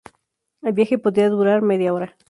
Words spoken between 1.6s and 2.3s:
media hora.